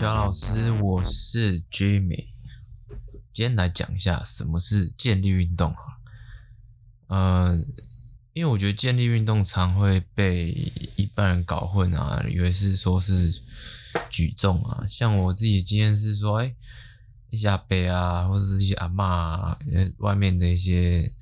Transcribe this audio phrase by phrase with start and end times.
[0.00, 2.28] 小老师，我是 Jimmy。
[3.34, 5.76] 今天来讲一下什么是健力运动。
[7.08, 7.54] 呃，
[8.32, 10.52] 因为我觉得健力运动常会被
[10.96, 13.42] 一般人搞混啊，以为是说是
[14.08, 14.86] 举重啊。
[14.88, 16.56] 像我自己的经验是说，哎，
[17.28, 19.58] 一些阿伯啊，或者是一些阿嬷啊，
[19.98, 21.12] 外面的一些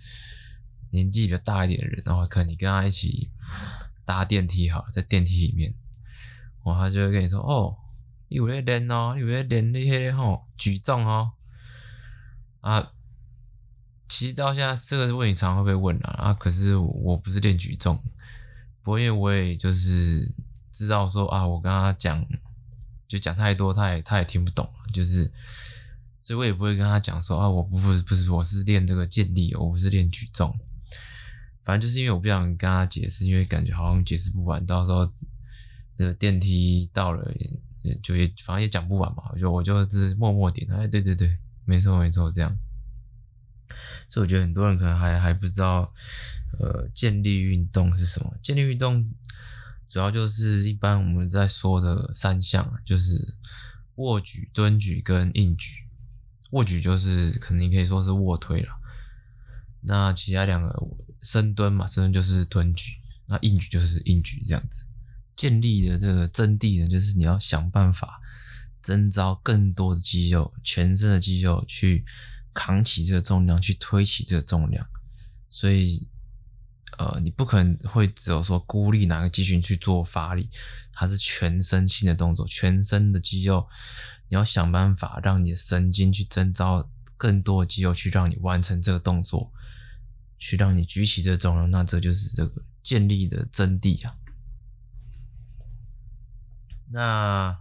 [0.91, 3.29] 年纪比较大一点的人，然后可能你跟他一起
[4.05, 5.75] 搭电梯哈，在电梯里面。
[6.65, 7.77] 然后，他就会跟你说：“哦，
[8.37, 11.33] 有在练哦，你有在练那些吼举重哦。”
[12.61, 12.93] 啊，
[14.09, 17.97] 其实到现在这个问题常常会被问啊，啊，可是我不是练举重，
[18.83, 20.35] 不过因为我也就是
[20.71, 22.27] 知道说啊，我跟他讲
[23.07, 25.33] 就讲太多，他也他也听不懂，就是，
[26.21, 30.59] 所以我也不会跟他讲说啊，我不不是不是我是练这个健力，我不是练举重，
[31.65, 35.11] 反正就是因为我不想跟他解释，因为感觉好像解释不完，到时候。
[35.97, 37.29] 这个电梯到了，
[38.03, 42.57] 就也反正也讲不完嘛，我就我就是默默点，哎，对对对，没错没错，这样。
[44.09, 45.93] 所以我觉得很多人可能还还不知道，
[46.59, 48.35] 呃，健力运动是什么？
[48.43, 49.11] 健力运动
[49.89, 53.37] 主要就是一般我们在说的三项，就是
[53.97, 55.85] 卧举、蹲举跟硬举。
[56.53, 58.73] 卧举就是肯定可以说是卧推了，
[59.83, 60.75] 那其他两个
[61.21, 62.93] 深蹲嘛，深蹲就是蹲举，
[63.27, 64.87] 那硬举就是硬举这样子。
[65.39, 68.21] 建立的这个真谛呢，就是你要想办法
[68.83, 72.05] 征召更多的肌肉，全身的肌肉去
[72.53, 74.85] 扛起这个重量，去推起这个重量。
[75.49, 76.09] 所以，
[76.99, 80.51] 呃，你不可能会只有说孤立哪个肌群去做发力，
[80.93, 83.65] 它是全身性的动作，全身的肌肉，
[84.29, 89.53] 你要想办法让你的神经去征召更多的肌肉去让你完成这个动作，
[90.37, 91.71] 去让你举起这个重量。
[91.71, 94.17] 那这就是这个建立的真谛啊。
[96.91, 97.59] 那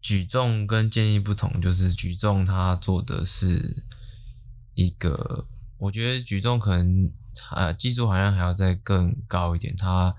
[0.00, 3.84] 举重跟健力不同，就是举重它做的是
[4.74, 5.46] 一个，
[5.78, 7.10] 我觉得举重可能
[7.50, 9.76] 呃技术含量还要再更高一点。
[9.76, 10.14] 它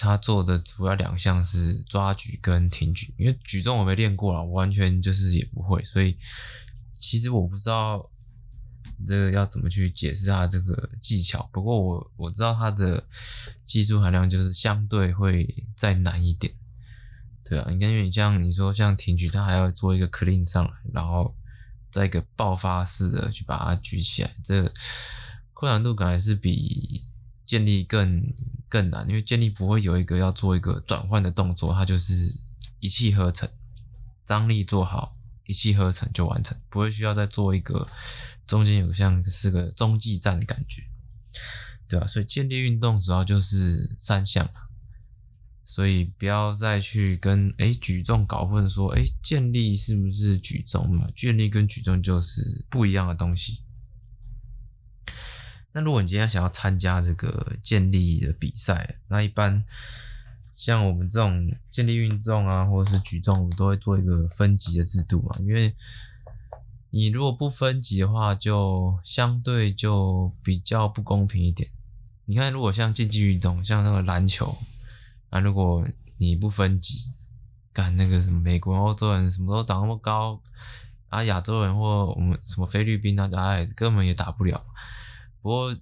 [0.00, 6.18] 他做的主要两项是抓举跟挺举，因为举重我没练过啦，我完全就是也不会，所以
[6.98, 8.08] 其实我不知道。
[9.06, 11.48] 这个要怎么去解释它这个技巧？
[11.52, 13.06] 不过我我知道它的
[13.66, 16.52] 技术含量就是相对会再难一点，
[17.44, 21.34] 对啊，你看，因为你像你说像挺举，它还要做一个 clean 上来，然后
[21.90, 24.72] 再一个爆发式的去把它举起来，这个
[25.52, 27.04] 困难度感还是比
[27.46, 28.30] 建立更
[28.68, 32.14] 更难，因为建立不会有一个要做一个转换的动作，它就是
[32.80, 33.48] 一气呵成，
[34.24, 37.86] 张力做好，一气呵成就完成，不会需要再做一个。
[38.46, 40.82] 中间有像是个中继站的感觉，
[41.88, 42.06] 对吧？
[42.06, 44.50] 所以健力运动主要就是三项，
[45.64, 51.08] 所以不要再去跟诶举重搞混，说诶健力是不是举重嘛？
[51.16, 53.62] 健力跟举重就是不一样的东西。
[55.72, 59.64] 那如果你今天想要参加这个健力的比赛，那一般
[60.54, 65.74] 像我们这种健力运动啊，或者是举重，我们都会做一个分级的制度嘛，因为。
[66.94, 71.70] 你如果不分级的话，就相对就比较不公平一点。
[72.26, 74.56] 你看，如果像竞技运动，像那个篮球
[75.30, 75.88] 啊，如果
[76.18, 77.12] 你不分级，
[77.72, 80.40] 干那个什么美国、欧洲人什么都长那么高
[81.08, 84.64] 啊，亚洲人或我们什么菲律宾啊，哎，根本也打不了。
[85.40, 85.76] 不过。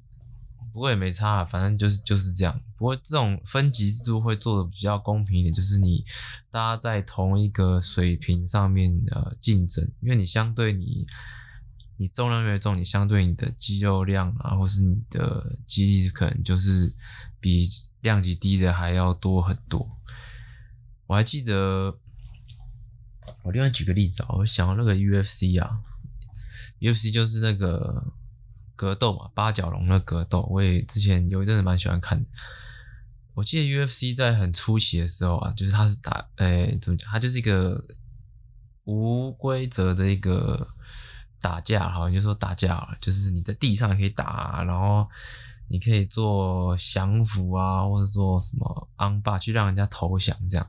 [0.73, 2.61] 不过也没差，反正就是就是这样。
[2.77, 6.05] 不过这种分级制度会做的比较公平一点，就是你
[6.51, 11.07] 大家在同一个水平上面呃竞争，因为你相对你
[11.97, 16.95] 你重量越重，你相对你的肌肉量啊，或是你的肌力可能就是
[17.41, 17.69] 比
[18.01, 19.99] 量级低的还要多很多。
[21.07, 21.99] 我还记得，
[23.43, 25.81] 我另外举个例子啊，我想到那个 UFC 啊
[26.81, 28.13] ，UFC 就是那个。
[28.81, 32.27] 格斗嘛，八角笼的格斗，我也之前有一阵子蛮喜欢看的。
[33.35, 37.07] 我记得 UFC 在很初期的时候啊，就是它是打，诶、怎么讲？
[37.11, 37.79] 它就是一个
[38.85, 40.67] 无规则的一个
[41.43, 45.07] 打架，好像就说打架，就是你在地上可以打，然后
[45.69, 50.67] 你可以做降服啊，或者做什么 armbar 去让人家投降，这样，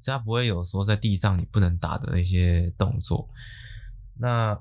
[0.00, 3.28] 所以他不会有说在地上你不能打的一些动作。
[4.18, 4.58] 那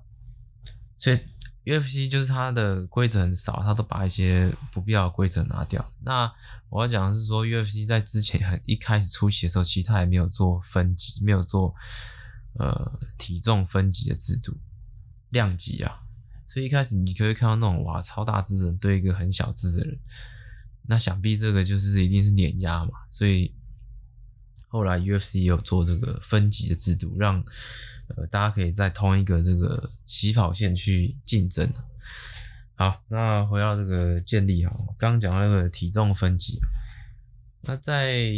[0.96, 1.18] 所以。
[1.66, 5.84] UFC 就是它的规则很少，它都把一些不必要的规则拿掉。
[6.04, 6.32] 那
[6.70, 11.74] 我要讲的是说，UFC 在之前很一开始初期的时候，其实它也没有做分级，没有做
[12.60, 14.56] 呃体重分级的制度，
[15.32, 16.02] 量级啊。
[16.48, 20.00] 所以一开始你就会看到那种哇超大只人对一个很小只的人，
[20.84, 22.92] 那想必这个就是一定是碾压嘛。
[23.10, 23.56] 所以
[24.68, 27.44] 后来 UFC 也有做这个分级的制度，让
[28.10, 31.72] 呃大家可以在同一个这个起跑线去竞争。
[32.76, 36.60] 好，那回到这个建立哈，刚刚讲到那个体重分级，
[37.62, 38.30] 那在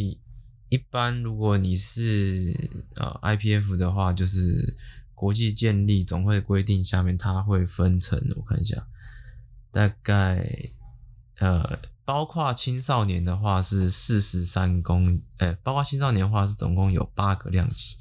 [0.69, 2.53] 一般如果你是
[2.95, 4.77] 呃 IPF 的话，就是
[5.13, 8.87] 国际健力总会规定下面，它会分成，我看一下，
[9.71, 10.47] 大概
[11.39, 11.79] 呃。
[12.07, 17.97] 包括青少年的话是四十三公，呃、包括青少年的话是总共有八个量级，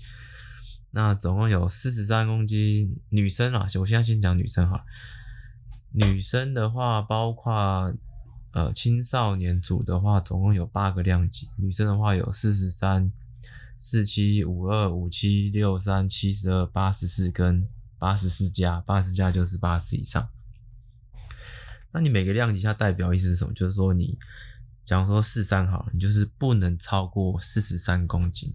[0.90, 2.98] 那总共有四十三公斤。
[3.10, 4.84] 女生啊，我现在先讲女生哈。
[5.92, 7.94] 女生的话，包括
[8.52, 11.48] 呃青少年组的话，总共有八个量级。
[11.56, 13.12] 女生的话有四十三、
[13.76, 17.68] 四七、五二、五七、六三、七十二、八十四跟
[17.98, 20.28] 八十四加，八十加就是八十以上。
[21.92, 23.54] 那你每个量级下代表意思是什么？
[23.54, 24.18] 就是说你，
[24.84, 28.54] 假如说四三好了，你就是不能超过四十三公斤。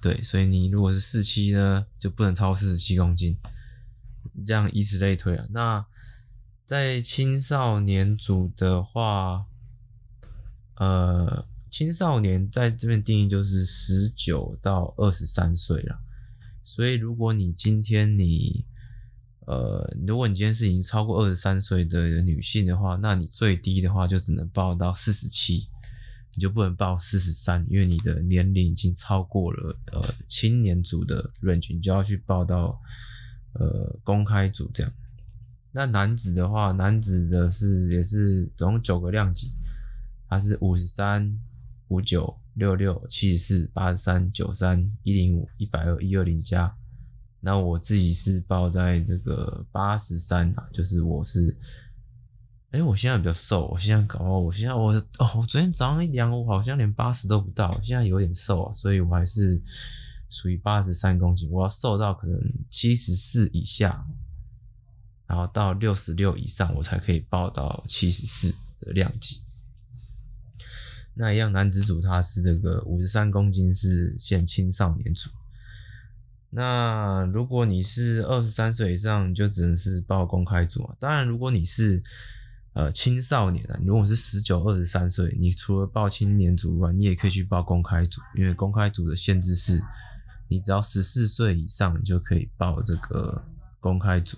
[0.00, 3.36] 对，所以你如果是四七呢，就不能超过四十七公斤。
[4.46, 5.46] 这样以此类推啊。
[5.50, 5.86] 那
[6.64, 9.46] 在青少年组的话，
[10.74, 15.98] 呃，青少年在这边定义就是十九到二十三岁了。
[16.62, 18.64] 所以如果你今天你
[19.46, 25.68] 呃，如果你今天是已经超过二十三岁的女性的话，那你最低的话就只能报到四十七，
[26.36, 32.78] 你就不能报四十三，因为你的年龄已经超过了呃青年组的 range，你就要去报到
[33.54, 34.92] 呃公开组这样。
[35.72, 39.52] 那男子的话，男子的是也是总共九个量级，
[40.28, 41.38] 它是五十三、
[41.88, 46.76] 五九、六六、七十四、八十三、九三、一零五、一百二、一二零加。
[47.40, 51.56] 那我自己是报在这个八十三啊，就是我是，
[52.72, 59.62] 哎、我现在比较瘦，我现在搞，我现在我哦，我昨天早上一量，我好像连八十都不到，现在有点瘦啊，所以我还是
[60.28, 64.06] 属于八十三公斤，我要瘦到可能七十四以下，
[65.26, 69.40] 然后到六十六以上，我才可以报到七十四的量级。
[71.14, 75.30] 那一样男子组他是这个五十三公斤，是限青少年组。
[76.50, 80.96] 那如果你是二十三岁以上，就只能是报公开组啊。
[80.98, 82.02] 当然，如果你是
[82.76, 89.82] 呃青少年啊，如果是十九、二十三岁，你除了报青年组外，你也可以去报公开组，因为公开组的限制是，
[90.48, 93.42] 你只要十四岁以上，你就可以报这个
[93.80, 94.36] 公开组。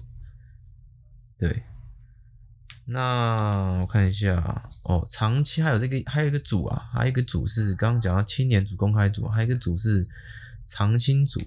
[1.37, 1.65] 对，
[2.85, 10.09] 那我看一下哦，长期还有这个还有一个组啊，还有一个组是刚刚讲到青年组、公开组，还有一个组是
[10.65, 11.41] 长青组。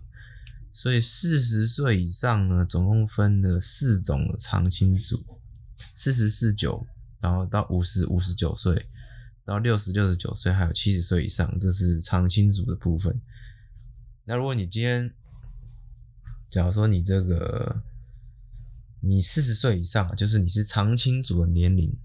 [0.74, 5.24] 所以四十岁以上呢，总共分了四种的长青组，
[5.96, 6.86] 四十四九，
[7.20, 8.88] 然后到五十五十九岁，
[9.46, 13.22] 到六十六十九岁，还有七十岁以上，这是长青组的部分。
[14.26, 15.14] 那如果你今天，
[16.50, 17.82] 假如说你这个，
[19.00, 21.96] 你四十岁以上，就是你是长青组的年龄，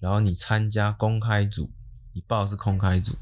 [0.00, 1.70] 然后你参加公开组，
[2.12, 3.14] 你报是公开组。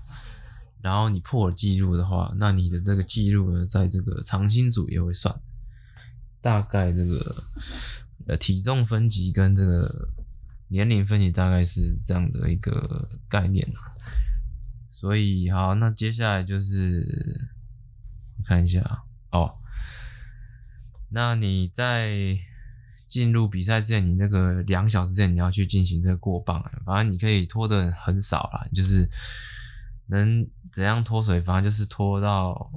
[0.83, 5.39] 然后你破了记录的话，那你的这个记录呢，在这个长青组也会算。
[6.41, 7.45] 大概这个
[8.37, 10.09] 体重分级跟这个
[10.69, 13.67] 年龄分级大概是这样的一个概念。
[14.91, 17.51] 所以好，那接下来就是
[18.45, 19.55] 看一下哦。
[21.11, 22.39] 那你在
[23.09, 29.09] 进入比赛之前，你那个两小时之前你要去进行这个过磅，反正你可以拖的很少啦，就是。
[30.13, 31.41] 能怎样脱水？
[31.41, 32.69] 反正就是脱到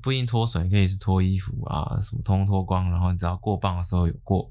[0.00, 2.90] 不一定脱水，可以是脱衣服啊，什么通通脱光。
[2.90, 4.50] 然后你只要过磅的时候有过，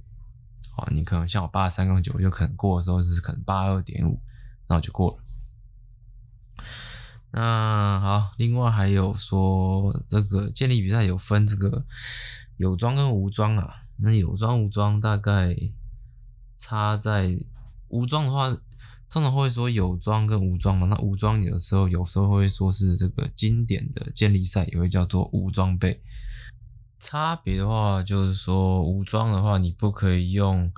[0.75, 4.19] 啊，你可能像我八三杠九，就可能过的时候是可能八二点五，
[4.67, 6.65] 然后就过了。
[7.31, 11.85] 那好，另外还有说这个建立比赛有分这个
[12.57, 13.83] 有装跟无装啊。
[13.97, 15.55] 那有装无装大概
[16.57, 17.37] 差在
[17.87, 18.57] 无装的话。
[19.07, 26.01] 通常会说有装跟无装嘛，那无装有的时候有时候会说是这个经典的建立赛也会叫做无装备。
[26.99, 30.71] 差别的话就是说武装的话你不可以用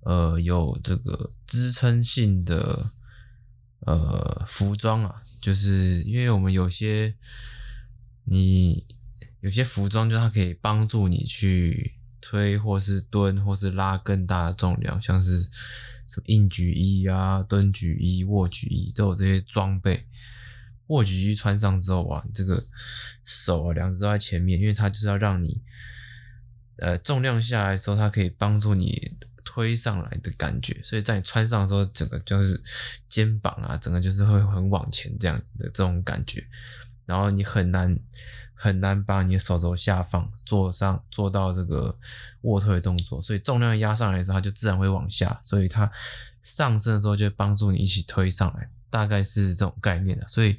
[0.00, 2.90] 呃有这个支撑性的
[3.80, 7.14] 呃服装啊，就是因为我们有些
[8.24, 8.84] 你
[9.40, 15.50] 有些服装就它可以帮助你去推或是蹲或是拉更大的重量，像是。
[16.08, 20.06] 什么硬举衣啊、蹲举衣、卧举衣都有这些装备。
[20.88, 22.64] 握举机穿上之后啊，这个
[23.24, 25.62] 手啊两只都在前面，因为它就是要让你
[26.78, 30.80] 呃重量下来的时候，它可以帮助你推上来的感觉。
[30.82, 32.62] 所以在你穿上的时候，整个就是
[33.08, 36.46] 肩膀啊，整个就是会很往前这样子的这种感觉。
[37.04, 37.96] 然后你很难
[38.54, 41.96] 很难把你的手肘下放，做上做到这个
[42.42, 45.90] 卧推的动作，所以重量压上来的时候，它就自然会往下，所以它
[46.42, 50.26] 上升的时候就帮助你一起推上来，大概是这种概念的。
[50.26, 50.58] 所以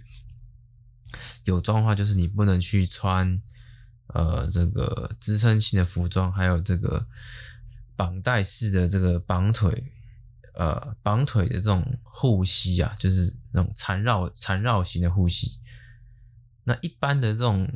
[1.44, 3.42] 有装的话，就是你不能去穿
[4.08, 7.06] 呃这个支撑性的服装，还有这个
[7.96, 9.92] 绑带式的这个绑腿。
[10.60, 15.60] 呃，绑腿的这种护膝啊，就是那种缠绕缠绕型的护膝。
[16.64, 17.72] 那一般的这种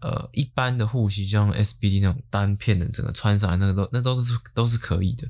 [0.00, 5.28] 呃，一般的护膝，像 SBD 那种单片的，整个穿上来那个都那都是都是可以的。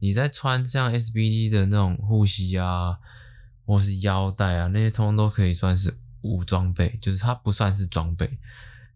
[0.00, 2.98] 你在穿像 SBD 的那种护膝啊，
[3.64, 8.38] 或是腰带啊，那些通通都可以算是无装备，就是它不算是装备。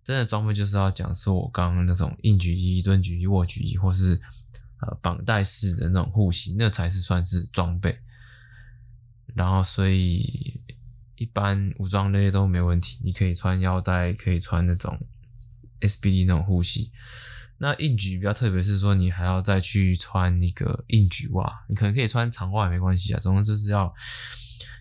[0.03, 4.21] 真的装备就是要讲说我刚刚那种硬举一、蹲举一、卧举一，或是。
[4.79, 7.99] 呃，绑带式的那种护膝，那才是算是装备。
[9.35, 10.61] 然后，所以
[11.17, 15.01] 一般武装类都没问题，你可以穿腰带，可以穿那种
[15.81, 16.93] SBD 那种护膝。
[17.57, 23.19] 那硬举比较特别，是说你还要再去穿那个硬举袜，你可能可以穿长袜也没关系啊。
[23.19, 23.95] 总之就是要，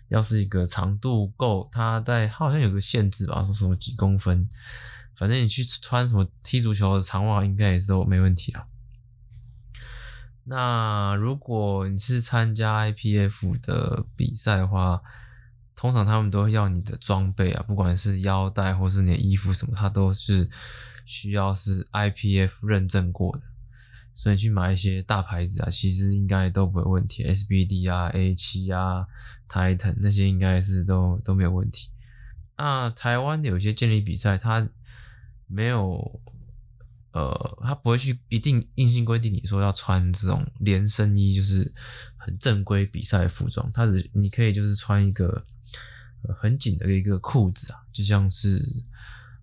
[0.08, 4.48] 要是一个长度够，它在好像有个限制吧，说什么几公分，
[5.16, 8.66] 反正你去穿什么踢足球的长袜，应该也是都没问题啊。
[10.44, 15.02] 那如果你是参加 IPF 的比赛的话，
[15.74, 20.48] 通常他们都会要你的装备啊，不管是腰带或是你的衣服什么，它都是
[21.04, 23.42] 需要是 IPF 认证过的。
[24.14, 29.06] 所以去买一些大牌子啊，其实应该都不会问题，SBD 啊、A7 啊、
[29.48, 31.90] Titan 那些应该是都都没有问题。
[32.56, 34.68] 那台湾的有些健力比赛，它
[35.46, 36.20] 没有。
[37.12, 41.72] 呃，他不会去一定硬性规定你说要穿这种连身衣，就是
[42.18, 43.72] 很正规比赛服装。
[43.72, 45.46] 他只你可以就是穿一个
[46.38, 48.62] 很紧的一个裤子啊，就像是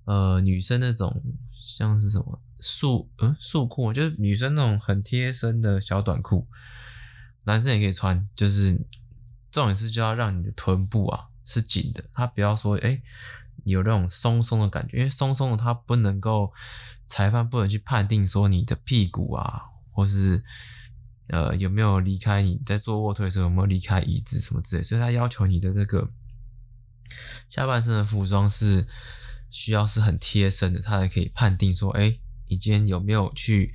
[0.05, 1.19] 呃女生那种
[1.59, 6.47] 像是什么束嗯束裤，就是女生那种很贴身的小短裤，
[7.45, 8.29] 男生也可以穿。
[8.35, 8.79] 就是
[9.53, 12.89] 重点是就要让你的臀部啊是紧的，他不要说哎。
[12.89, 13.03] 诶
[13.65, 16.51] 有那种松松的感觉，因为松松的它不能够，
[17.03, 20.43] 裁判不能去判定说你的屁股啊，或是
[21.29, 26.11] 呃有没有离开你在做卧推的时候有没有离开椅子什么之类，所以他要求你的那个
[27.47, 28.85] 下半身的服装是
[29.49, 32.19] 需要是很贴身的，他才可以判定说，哎，
[32.49, 33.73] 你今天有没有去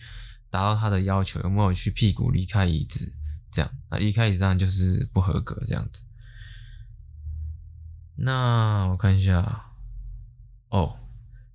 [0.51, 3.15] 达到他的要求，有没有去屁股离开椅子，
[3.51, 6.05] 这样，那一开椅子上就是不合格这样子。
[8.17, 9.65] 那我看一下。
[10.71, 10.99] 哦，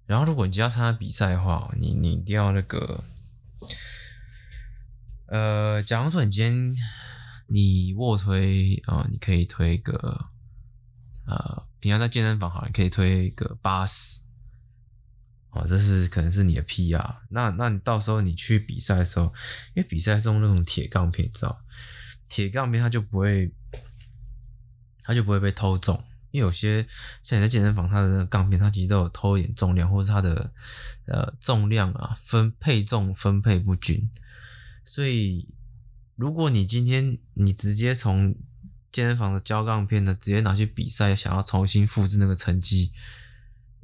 [0.08, 3.04] 然后如果你要参加比赛的话，你你一定要那个，
[5.28, 6.76] 呃，假如说你今天
[7.46, 10.30] 你卧推啊、你可以推个，
[11.28, 14.22] 呃，平常在健身房好，你可以推个八十，
[15.54, 17.18] 哦，这是可能是你的 PR。
[17.30, 19.34] 那那你到时候你去比赛的时候，
[19.76, 21.64] 因为比赛是用那种铁杠片，知道，
[22.28, 23.52] 铁杠片它就不会，
[25.04, 26.04] 它就不会被偷重。
[26.32, 26.88] 因为有些
[27.22, 30.52] 像你在健身房，它的那个杠片，它其实都有偷一点重量，或者它的
[31.06, 34.10] 呃重量啊分配重分配不均，
[34.84, 35.48] 所以
[36.16, 38.36] 如果你今天你直接从
[38.92, 42.92] 健身房的胶杠片呢，直接拿去比赛，想要重新复制那个成绩，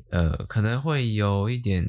[0.10, 1.86] 呃，可能会有一点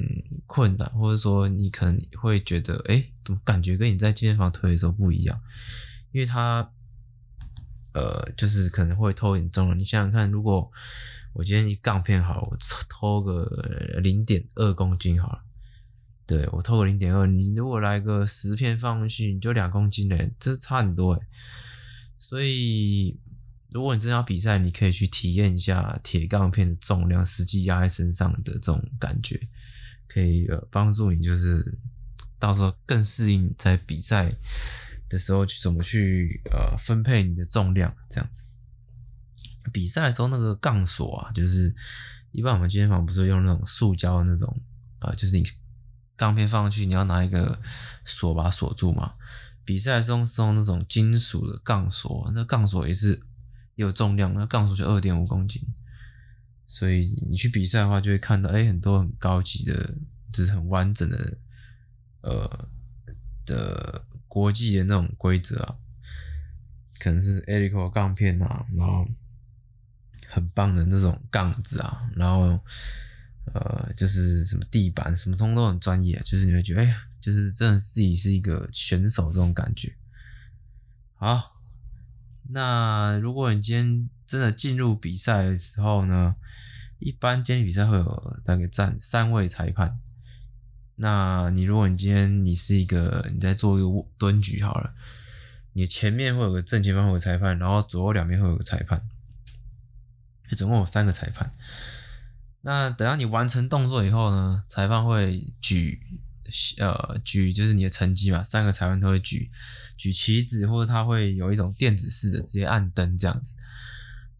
[0.47, 5.41] 困难，或者说你可能会觉得，哎，怎么感觉跟你在健身房推的时候不一样？
[6.11, 6.71] 因为它。
[7.93, 9.75] 呃，就是可能会偷一点重了。
[9.75, 10.71] 你想想看，如果
[11.33, 13.43] 我今天一杠片好了，我偷个
[14.01, 15.43] 零点二公斤好了，
[16.25, 21.21] 对，我偷个零点二，你如果来个十片放上去，你就两公斤嘞，这差很多诶。
[22.17, 23.19] 所以，
[23.71, 29.39] 如果你真的要比赛，你可以去体验一下铁杠片的重量实际压在身上的这种感觉，
[30.07, 31.79] 可以呃帮助你，就是
[32.37, 34.31] 到时候更适应在比赛。
[35.09, 38.47] 的时候去怎么去呃分配你的重量这样子？
[39.73, 41.75] 比赛的时候那个杠锁啊，就是
[42.31, 44.47] 一般我们健身房不是用那种塑胶的那种
[44.99, 45.43] 啊、呃，就是你
[46.15, 47.61] 杠片放上去，你要拿一个
[48.05, 49.15] 锁把它锁住嘛。
[49.65, 53.21] 比赛的时候是用那种金属的杠锁，那杠锁也是
[53.81, 55.61] 有重量，那杠数就二点五公斤。
[56.67, 59.95] 所以你去比赛的话，就会看到哎、很多很高级的，
[60.31, 61.37] 就是很完整的
[62.21, 62.69] 呃
[63.45, 64.05] 的。
[64.31, 65.75] 国际的那种规则啊，
[67.01, 69.05] 可能是 Elico 杠片啊，然后
[70.29, 72.57] 很棒的那种杠子啊，然后
[73.53, 79.93] 呃，就是什么地板什么通都很专业，就是你会觉得哎呀，就是真的自己是一个选手这种感觉。
[81.15, 81.50] 好，
[82.53, 86.35] 那如果你今天真的进入比赛的时候呢，
[86.99, 89.99] 一般健力比赛会有大概站三位裁判。
[90.95, 94.93] 那你如果你今天你是一个你在做一个蹲举好了，
[95.73, 99.01] 你前面会有个正前方会有裁判，然后左右两边会有个裁判，
[100.49, 101.51] 就总共有三个裁判。
[102.61, 105.99] 那等到你完成动作以后呢，裁判会举
[106.77, 109.49] 呃举就是你的成绩嘛，三个裁判都会举
[110.01, 113.55] 举旗子，或者他会有一种电子式的直接按灯这样子。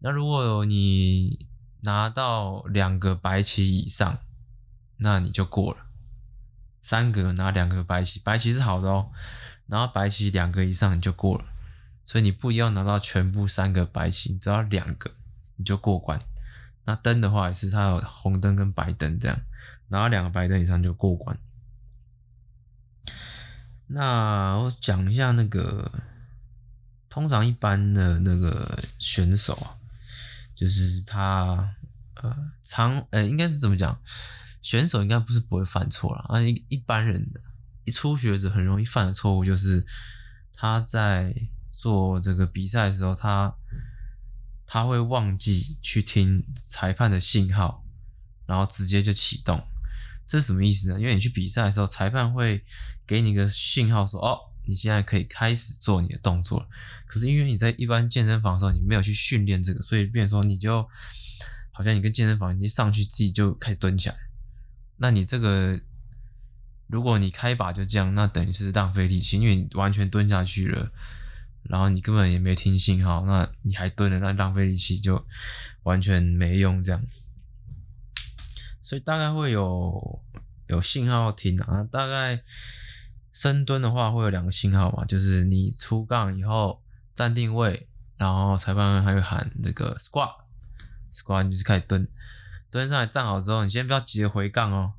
[0.00, 1.46] 那如果你
[1.82, 4.18] 拿到两个白旗以上，
[4.96, 5.86] 那你就过了。
[6.80, 9.12] 三个拿两个白旗，白旗是好的哦。
[9.68, 11.44] 然后白旗两个以上你就过了，
[12.04, 15.12] 所以你不一定要拿到全部三个白旗，只要两个
[15.54, 16.18] 你就过关。
[16.86, 19.38] 那灯的话也是，它有红灯跟白灯这样，
[19.90, 21.38] 拿到两个白灯以上就过关。
[23.86, 25.90] 那我讲一下那个，
[27.08, 29.76] 通常一般的那个选手啊，
[30.54, 31.74] 就是他
[32.14, 34.00] 呃常呃应该是怎么讲？
[34.62, 37.40] 选手应该不是不会犯错啦，啊一一般人的，
[37.84, 39.84] 一初学者很容易犯的错误就是
[40.54, 41.34] 他在
[41.72, 43.52] 做这个比赛的时候，他
[44.64, 47.84] 他会忘记去听裁判的信号，
[48.46, 49.66] 然后直接就启动，
[50.26, 51.00] 这是什么意思呢？
[51.00, 52.64] 因为你去比赛的时候，裁判会
[53.06, 56.66] 给你一个信号说，哦，你现在可以开始做你的动作了。
[57.06, 60.88] 可是因为你在一般健身房的时候，你没有去训练这个，所以变成说你就
[61.72, 64.14] 好像你跟健身房你一上去自己就开始蹲起来。
[64.96, 65.80] 那你这个，
[66.86, 70.92] 如果你开把就这样，那等于是浪费力气，因为你完全蹲下去了，
[71.64, 75.26] 然后你根本也没听信号，那你还蹲了，那浪费力气就
[75.82, 77.02] 完全没用这样。
[78.92, 80.22] 所以大概会有
[80.66, 82.42] 有信号要听啊，大概
[83.32, 86.82] 深蹲的话会有两个信号嘛，就是你出杠以后
[87.14, 92.06] 站定位，然后裁判还会喊那个 squat，squat 就是开始蹲。
[92.70, 94.92] 蹲上来站好之后，你先不要急着回杠哦。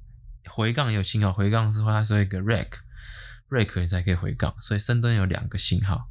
[0.50, 4.60] 回杠有信号，回杠是会它说一个 rack，rack 你才可以回杠。
[4.60, 6.10] 所以深蹲有两个信号，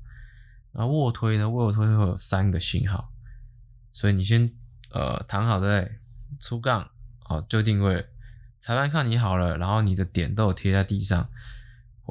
[0.71, 3.13] 然后卧推呢，卧推会有三个信号。
[3.93, 4.53] 所以你先
[4.91, 5.99] 呃躺好对不对？
[6.39, 6.89] 出杠
[7.33, 8.07] 好就定位，
[8.59, 11.29] 裁判看你好了，然后你的点都有贴在地上，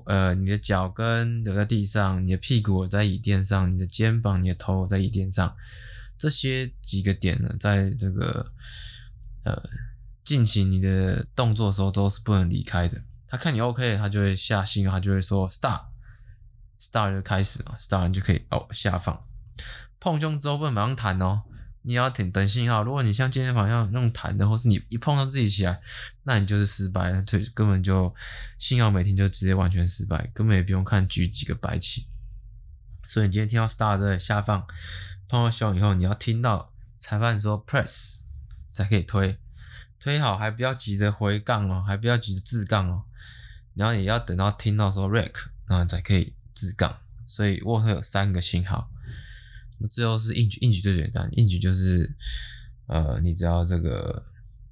[0.06, 5.56] 呃你的脚跟留在地上，你的屁股在椅垫上，你的肩膀、你的头在椅垫上，
[6.18, 8.52] 这些几个点呢，在这个。
[9.44, 9.60] 呃，
[10.24, 13.02] 进行你的动作的时候都是不能离开的。
[13.28, 19.20] 他看你 OK，他就会下心，他就会说 start，start 就开始嘛，start 就可以哦下放。
[20.00, 21.42] 碰胸之后不能马上弹哦，
[21.84, 22.84] 你要等等信号。
[22.84, 25.82] 如果你像健身房一样那种弹的，或是你一碰到自己起来，
[26.24, 28.14] 那你就是失败了，就根本就
[28.58, 32.08] 信号每天就直接完全失败，根本也不用看举几个白旗。
[33.08, 34.66] 所以你今天听到 star 在下放，
[35.28, 38.22] 碰到胸以后，你要听到裁判说 press。
[38.74, 39.38] 才可以推，
[40.00, 43.04] 推好还不要急着回杠哦，还不要急着置杠哦，
[43.74, 45.34] 然后也要等到听到说 rack，
[45.68, 46.98] 然后才可以置杠。
[47.28, 48.90] 所以卧推有三个信号，
[49.82, 52.14] 那最后是硬举，硬举最简单，硬举就是
[52.88, 54.24] 呃，你只要这个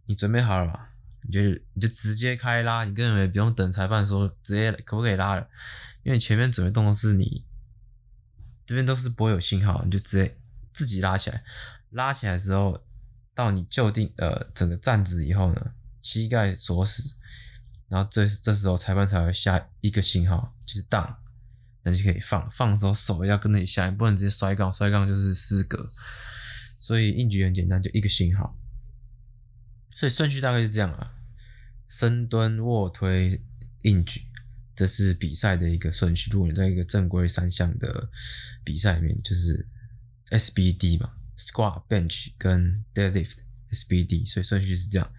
[0.05, 0.87] 你准备好了嘛，
[1.23, 1.41] 你就
[1.73, 5.47] 你就直接开拉，你根本不用等裁判说直接可不可以拉了，
[6.03, 7.45] 因为前面准备动作是你
[8.65, 10.37] 这边都是不会有信号，你就直接
[10.71, 11.43] 自己拉起来，
[11.89, 12.81] 拉起来的时候。
[13.35, 17.15] 到你就定呃整个站直以后呢，膝盖锁死，
[17.87, 21.15] 然后这这时候裁判才会下一个信号，就是 down，
[21.83, 22.49] 那就可以放。
[22.51, 25.89] 放的时候手要跟着你下，你不能直接摔杠，摔杠就是失格。
[26.77, 28.57] 所以硬举很简单，就一个信号。
[29.89, 31.13] 所以顺序大概是这样啊：
[31.87, 33.43] 深蹲、卧推、
[33.81, 34.21] 硬举，
[34.75, 36.31] 这是比赛的一个顺序。
[36.31, 38.09] 如果你在一个正规三项的
[38.63, 39.67] 比赛里面，就是
[40.31, 41.13] SBD 嘛。
[41.37, 43.37] Squat、Bench 跟 Deadlift、
[43.71, 45.09] SBD，所以顺序是这样。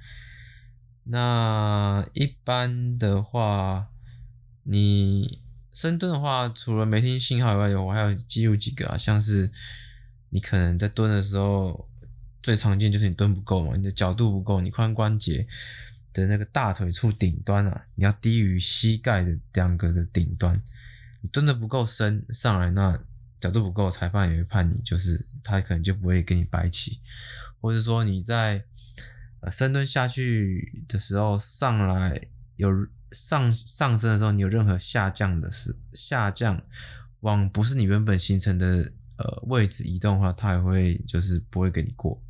[1.04, 3.88] 那一般的话，
[4.64, 5.42] 你
[5.72, 9.50] 深蹲的话，除了没听信号以外，我还有记录几个啊，像是
[10.30, 11.88] 你可能在蹲的时候，
[12.42, 15.46] 最常见就是你蹲不够嘛，你的角度不够，你髋关节
[16.12, 20.62] 的那个大腿处顶端啊，你要低于膝盖的两个的顶端，
[21.20, 23.00] 你蹲得不够深上来那。
[23.40, 27.00] 角度不够，裁判也会判你，就是他可能就不会给你摆起，
[27.58, 28.62] 或者说你在
[29.40, 32.20] 呃深蹲下去的时候上来
[32.56, 32.70] 有
[33.12, 36.62] 上上升的时候，你有任何下降的时下降
[37.20, 42.22] 往不是你原本形成的呃位置移动的话，它也会就是不会给你过。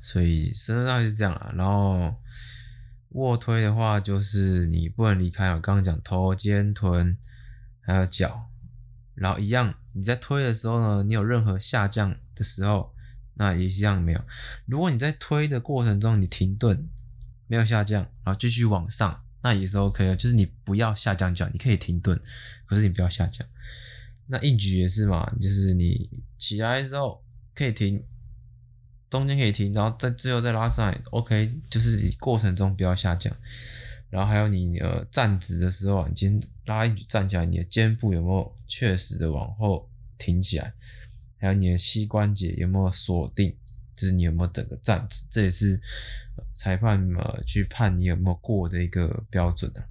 [0.00, 2.14] 所以深蹲大概是这样啊，然后
[3.10, 7.16] 卧推的话就是你不能离开我刚刚讲头肩臀
[7.80, 8.46] 还有脚。
[9.14, 12.94] 然后一样，你在推的时候呢，你有任何下降的时候，
[13.34, 14.24] 那一样没有。
[14.64, 16.88] 如果你在推的过程中你停顿，
[17.46, 20.14] 没有下降，然后继续往上，那也是 OK 的。
[20.14, 22.16] 就是你不要下降脚，你可以停顿，
[22.64, 23.44] 可是你不要下降。
[24.26, 27.24] 那硬举也是嘛，就是你起来的时候
[27.56, 28.00] 可以停，
[29.10, 33.36] 中间可以停，然后在最后再拉上来，OK，就是你过程中不要下降。
[34.10, 40.72] 然后还有你呃站直的时候，你肩拉硬举站起来，你的肩部有没有确实的往后挺起来？
[41.38, 43.56] 还有你的膝关节有没有锁定？
[44.00, 45.28] 就是你有没有整个站直？
[45.30, 45.78] 这也是
[46.54, 49.84] 裁判呃去判你有没有过的一个标准啊。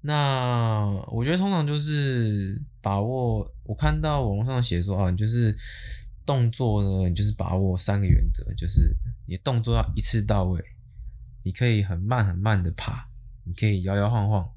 [0.00, 5.56] 那我觉得通常就是把握，我看到网络上写说啊，你就是
[6.26, 8.96] 动作呢，你就是把握三个原则，就是
[9.28, 10.60] 你动作要一次到位。
[11.44, 13.08] 你可以很慢很慢的爬，
[13.44, 14.48] 你可以摇摇晃晃，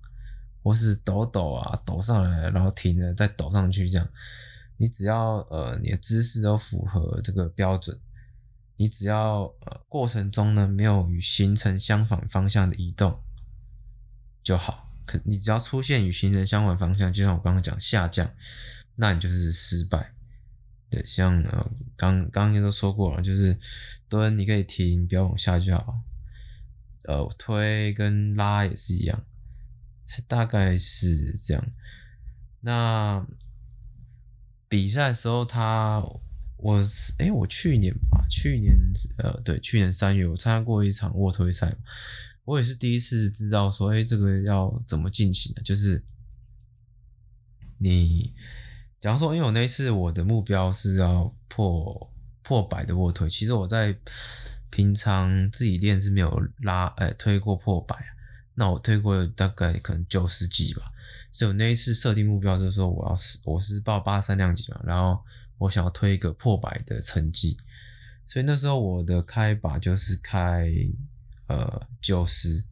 [0.63, 4.07] 或是抖抖啊，抖上来，然后停了再抖上去，这样。
[4.77, 7.99] 你只要呃你的姿势都符合这个标准，
[8.75, 13.21] 你只要呃过程中呢没有与行程相反方向的移动
[14.43, 14.91] 就好。
[15.05, 18.29] 可你只要出现与行程相反方向，就像我刚刚讲下降，
[18.95, 20.13] 那你就是失败。
[20.89, 23.57] 对，像呃刚刚刚都说过了，就是
[24.09, 26.01] 蹲你可以停，不要往下就好。
[27.03, 29.23] 呃，推跟拉也是一样，
[30.07, 31.63] 是大概是这样。
[32.61, 33.23] 那
[34.75, 36.07] 比赛的时候他，他
[36.57, 36.83] 我
[37.19, 38.75] 哎、我去年吧，去年
[39.17, 41.75] 呃，对，去年三月我参加过一场卧推赛，
[42.43, 46.03] 我也是第一次知道说，哎、这个要怎么进行的，就是
[47.77, 48.33] 你，
[48.99, 52.11] 假如说，因为我那一次我的目标是要破
[52.43, 53.97] 破百的卧推，其实我在。
[54.71, 56.29] 平常自己练是没有
[56.63, 57.95] 拉，呃、推过破百，
[58.55, 60.91] 那我推过大概可能九十几吧。
[61.35, 65.21] 所以我那一次设定目标就是说，我要是我是报八三量级嘛，然后
[65.57, 67.57] 我想要推一个破百的成绩。
[68.25, 70.71] 所以那时候我的开把就是开
[71.47, 72.63] 呃九十，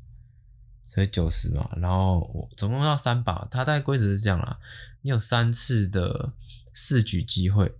[0.85, 3.45] 所以九十嘛，然后我总共要三把。
[3.51, 4.57] 它大概规则是这样啦，
[5.01, 6.31] 你有三次的
[6.73, 7.75] 试举机会，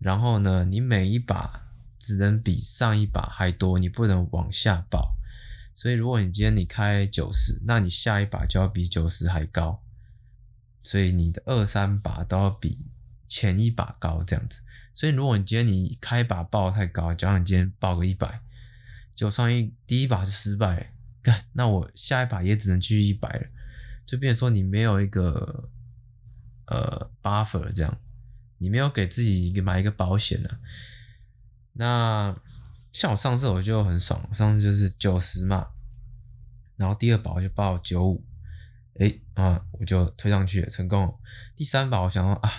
[0.00, 1.60] 然后呢，你每一把。
[2.04, 5.14] 只能比上一把还多，你不能往下报。
[5.76, 9.81] 所以如果你今天你开九十，那你下一把就要比九十还高。
[10.82, 12.86] 所以你的二三把都要比
[13.26, 14.62] 前一把高，这样子。
[14.94, 18.42] 所以如果你今天你开把报太高，假如你今天报个一百，
[19.14, 20.92] 就上一第一把是失败，
[21.52, 23.46] 那我下一把也只能继续一百了，
[24.04, 25.70] 就变说你没有一个
[26.66, 27.98] 呃 buffer 这样，
[28.58, 30.50] 你没有给自己一个买一个保险呢。
[31.72, 32.36] 那
[32.92, 35.68] 像我上次我就很爽，上次就是九十嘛，
[36.76, 38.22] 然后第二把我就报九五，
[38.98, 41.18] 诶啊，我就推上去，成功。
[41.56, 42.50] 第三把我想说啊，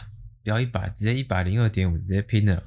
[0.43, 2.63] 不要一百，直接一百零二点五直接拼了，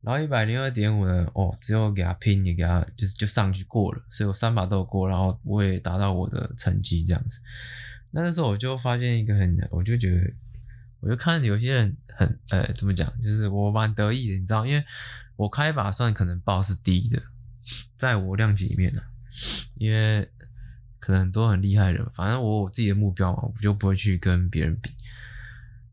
[0.00, 7.40] 然后一百零二点五呢，哦，只有给他拼，也给他就是就上去过了，所以我三把都过，然后我也达到我的成绩这样子。
[8.10, 10.32] 那那时候我就发现一个很，我就觉得，
[11.00, 14.84] 我就看有些人很呃怎么讲，就是我蛮得意的，你知道，因为。
[15.36, 17.20] 我开把算可能报是低的，
[17.96, 19.02] 在我量级里面呢，
[19.74, 20.30] 因为
[21.04, 24.90] 可能很多很厉害的人，反正我有自己的目标嘛，我就不会去跟别人比。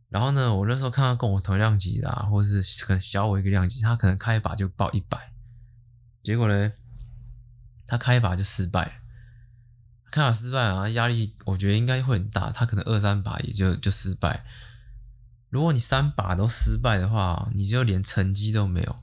[0.07, 5.33] 然后呢，我那时候看到跟我同量级的啊，或是可能小我一个量级，他可能开一把就报一百，
[6.23, 6.71] 结果呢，
[7.85, 8.91] 他开一把就失败了，
[10.09, 14.45] 开把失败啊，压力我觉得应该会很大，他可能二三把也就就失败。
[15.49, 18.95] 如果你三把都失败的话，你就连成绩都没有。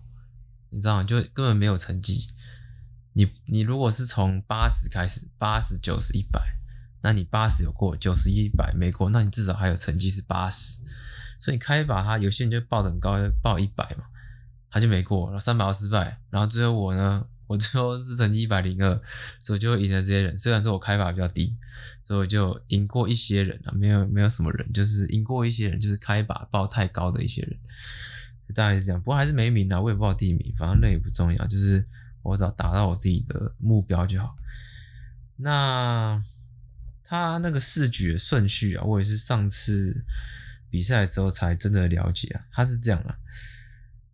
[0.71, 1.05] 你知道吗？
[1.05, 2.29] 就根本没有成绩。
[3.19, 6.41] 你你如果是从八十开始，八十、九十、一百，
[7.03, 10.85] 那你八十有过，九十、一百没过，那你至少还有成绩是八十。
[11.41, 14.05] 所以你开一把，他有些人就报的很高，报一百嘛，
[14.71, 19.03] 他就没过，然后三把失败，然后最后我呢，我最后是成绩一百零二，
[19.41, 20.37] 所以就赢了这些人。
[20.37, 21.57] 虽然说我开把比较低，
[22.05, 27.59] 所以我就赢过一些人啊，没有没有什么人，就是赢过一些人，就是开把报太高的一些人。
[28.55, 31.85] 大概是这样，不过还是没名啊，我也不知道第一名，反正那也不重要，就是
[32.29, 34.37] 我只要达到我自己的目标就好。
[35.37, 36.23] 那
[37.03, 40.05] 他那个试举的顺序啊，我也是上次
[40.69, 42.45] 比赛的时候才真的了解啊。
[42.53, 43.19] 他是这样啊，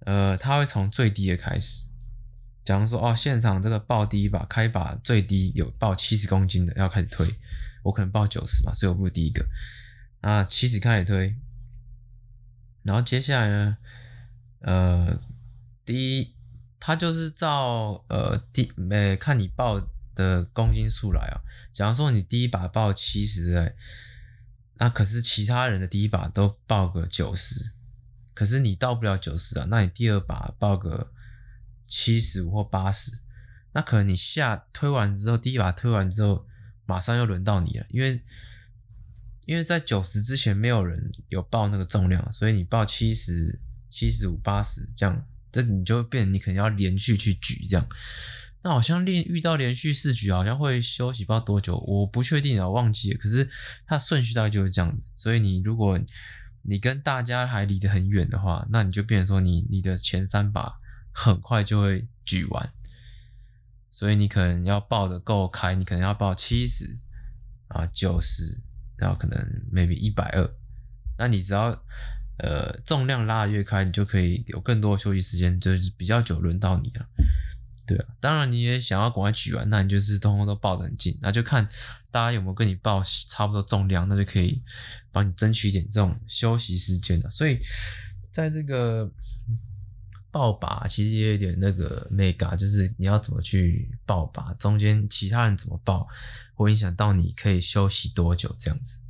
[0.00, 1.86] 呃，他会从最低的开始，
[2.64, 7.26] 假如说哦，现场这个报第一把开把最低有报七十公斤的要开始推，
[7.82, 9.44] 我可能报九十嘛，所以我不是第一个
[10.20, 11.34] 啊，七十开始推，
[12.82, 13.76] 然后接下来呢？
[14.60, 15.20] 呃，
[15.84, 16.33] 第一，
[16.86, 19.80] 他就是照呃第呃看你报
[20.14, 21.40] 的公斤数来啊。
[21.72, 23.74] 假如说你第一把报七十哎，
[24.74, 27.72] 那可是其他人的第一把都报个九十，
[28.34, 31.10] 可是你到不了九十啊，那你第二把报个
[31.86, 33.22] 七十五或八十，
[33.72, 36.46] 那可能你下推完之后，第一把推完之后，
[36.84, 38.22] 马上又轮到你了，因为
[39.46, 47.88] 因为在九十之前没有人有报那个重量，所以你报七十、七十五、八十这样，这你就会变，你可能要连续去举这样。
[48.62, 53.18] 那好像连遇到连续四局，好像会休息不知道多久，我不确定啊，我忘记了。
[53.18, 53.48] 可是
[53.86, 56.00] 它顺序大概就是这样子，所以你如果
[56.62, 60.80] 你跟大家还离得很远的话，那你就变成说你你的前三把
[61.12, 62.72] 很快就会举完，
[63.90, 66.88] 所以你可能要报得够开，你可能要报七十
[67.68, 68.62] 啊九十，
[68.96, 69.38] 然后可能
[69.70, 70.50] maybe 一百二，
[71.18, 71.84] 那你只要
[72.38, 77.06] 呃重量拉得越开，你就可以有更多的休息时间，就是比较久轮到你了。
[77.86, 81.68] 对啊，当然你也想要赶快举完，那你就是通通都抱得很近，那就看
[82.10, 84.62] 大家有没有跟你报差不多重量，那就可以
[85.12, 87.28] 帮你争取一点这种休息时间了。
[87.28, 87.58] 所以
[88.30, 89.10] 在这个
[90.30, 96.08] 报把其实也有点那个 mega，就是你要怎么去报把，中间其他人怎么报，
[96.54, 99.00] 会影响到你可以休息多久这样子。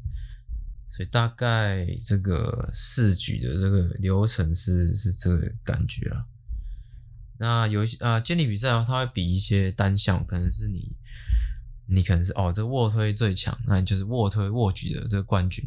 [0.94, 6.24] 所以大概这个四局的这个流程是是这个感觉啊。
[7.36, 10.94] 那有一些啊，健力比赛的话，它会比一些单项，可能是你，
[11.88, 15.64] 你可能是哦，这卧推最强，那你就是卧推卧举的这个冠军，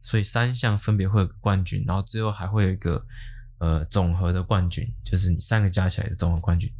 [0.00, 3.06] 所以三项分别会有个冠军，然后最后还会有一个
[3.58, 6.72] 呃总和的冠军，就是你三个加起来的总和冠军。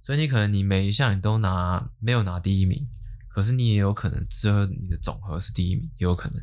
[0.00, 2.88] 所以你可能你每一项你都拿没有拿第一名，
[3.28, 6.42] 可是你也有可能最后你的总和是第一名，也有可能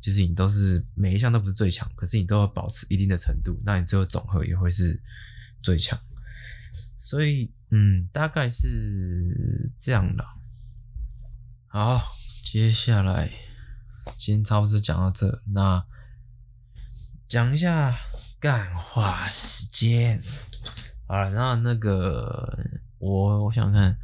[0.00, 5.02] 就是你都是每一项都不是最强，可是你都要保持一定的程度，那你最后总和也会是
[5.62, 5.98] 最强。
[6.98, 10.24] 所以，嗯，大概是这样的。
[11.66, 12.02] 好，
[12.44, 13.30] 接下来
[14.16, 15.84] 今天差不多讲到这，那
[17.28, 17.96] 讲一下
[18.38, 20.20] 干话时间。
[21.06, 22.58] 好了，那那个
[22.98, 23.98] 我我想看，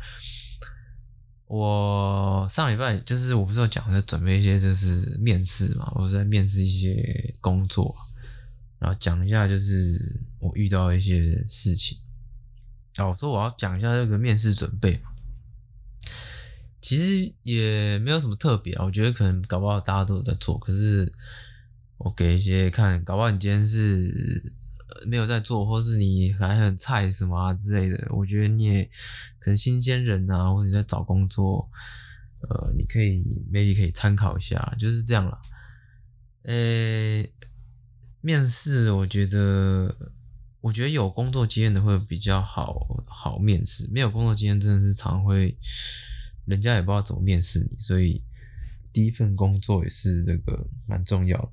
[1.47, 7.95] 我上礼拜就是我不是有讲在准备一些就是面试嘛，我在面试一些工作，
[8.81, 11.99] 然后讲一下就是我遇到一些事情。
[12.99, 15.01] 哦，我说我要讲一下这个面试准备，
[16.81, 18.85] 其实也没有什么特别啊。
[18.85, 21.13] 我觉得可能搞不好大家都有在做，可是
[21.99, 24.53] 我给一些看，搞不好你今天是
[25.07, 28.09] 没有在做，或是你还很菜什么啊之类的。
[28.11, 28.85] 我觉得你也
[29.39, 31.71] 可能新鲜人啊，或者你在找工作，
[32.41, 35.41] 呃，你可以 maybe 可以参考一下，就是这样啦。
[36.43, 37.25] 呃，
[38.21, 40.13] 面试我觉得。
[40.63, 42.75] 我觉得有工作经验的会比较好
[43.07, 45.57] 好面试，没有工作经验真的是常会，
[46.45, 48.21] 人家也不知道怎么面试你，所以
[48.93, 51.53] 第一份工作也是这个蛮重要的。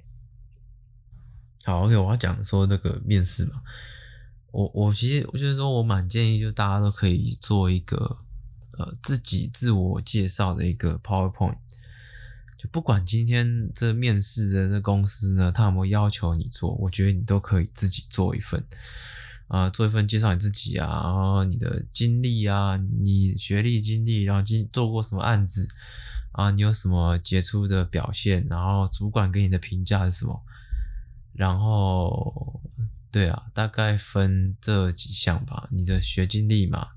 [1.65, 3.61] 好，OK，我要讲说那个面试嘛，
[4.51, 8.17] 我我其实我觉得说我蛮建议，就大家都可以做一个
[8.77, 11.57] 呃自己自我介绍的一个 PowerPoint，
[12.57, 18.65] 就不管今天这面试的这公司呢，他有没有要求你做，我觉得你都可以自己做一份。
[19.49, 25.67] 啊，做一份介绍你自己啊，然后你的经历啊，你学历经历，然后经做过什么案子
[26.31, 30.41] 啊，你有什么杰出的表现，然后主管给你的评价是什么？
[31.33, 32.61] 然后，
[33.11, 35.67] 对啊，大概分这几项吧。
[35.71, 36.89] 你的学经历嘛，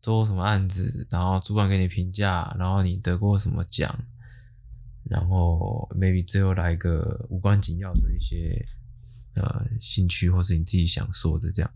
[0.00, 3.94] 做什么案子，然后主管给你评价，然后你得过什么奖，
[5.04, 8.64] 然后 maybe 最后来一个无关紧要的一些
[9.34, 11.70] 呃兴趣，或是你自己想说的这样。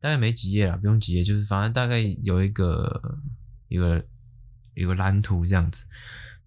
[0.00, 3.20] 大概没几页啦，不用几页，就是反正大概有一个
[3.68, 4.04] 一个
[4.74, 5.86] 一个蓝图这样子，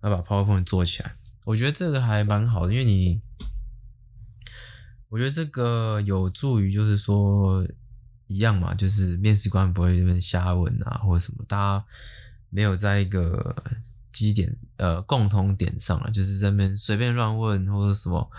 [0.04, 1.16] 要把 PowerPoint 做起来。
[1.46, 3.22] 我觉得这个还蛮好的，因为你，
[5.10, 7.66] 我觉得这个有助于就是说
[8.28, 11.86] 一样嘛，就是面试官不会这边瞎问啊，或者什么，大家
[12.50, 13.56] 没有在一个
[14.12, 18.30] 基点呃共同点上了，就是这边随便乱问或者什么，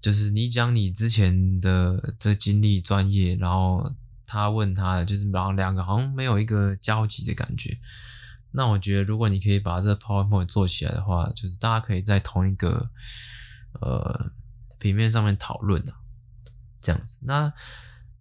[0.00, 3.94] 就是你讲你之前的这经历专业，然后。
[4.30, 7.78] 他问他的就是，然后两个好像没有一个交集的感觉。
[8.50, 12.90] 那我觉得，如果你可以把这 PowerPoint 做起来的话，就是大家可以在同一个
[13.80, 14.30] 呃
[14.78, 15.94] 平面上面讨论啊，
[16.80, 17.20] 这样子。
[17.22, 17.52] 那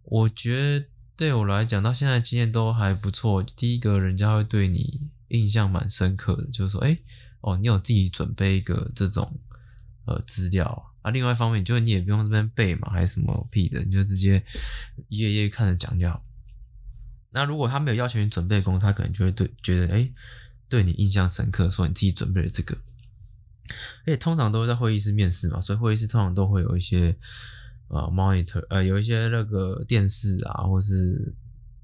[0.04, 3.43] 我觉得对我来讲，到现在经验都还不错。
[3.43, 6.98] 第一个人家会对你印象蛮深刻的，就是说，哎，
[7.41, 9.39] 哦，你有自己准备一个这种
[10.06, 10.93] 呃资料。
[11.02, 14.43] 啊，另外一方面，就是你也不用这边背嘛，还是什么屁的，你就直接
[15.08, 16.24] 一页一页看着讲就好。
[17.32, 20.10] 那如果他没有要求你准备功，他可能就会对觉得，哎，
[20.67, 22.78] 对你印象深刻，说你自己准备了这个。
[24.01, 27.15] 而且通常都会在会议室面试嘛，所以会议室通常都会有一些
[27.88, 31.34] 呃 monitor，呃有一些那个电视啊，或是